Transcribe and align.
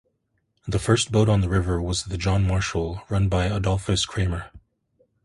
The 0.67 0.79
first 0.79 1.11
boat 1.11 1.29
on 1.29 1.41
the 1.41 1.47
river 1.47 1.79
was 1.79 2.05
the 2.05 2.17
"John 2.17 2.47
Marshall", 2.47 3.03
run 3.07 3.29
by 3.29 3.45
Adolphus 3.45 4.03
Kraemer. 4.03 4.49